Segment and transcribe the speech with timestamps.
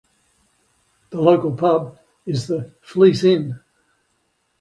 [1.11, 3.59] The local pub is the "Fleece Inn".